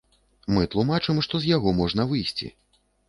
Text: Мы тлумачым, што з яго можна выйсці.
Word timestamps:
Мы 0.53 0.63
тлумачым, 0.75 1.19
што 1.25 1.41
з 1.43 1.49
яго 1.55 1.75
можна 1.83 2.07
выйсці. 2.15 2.51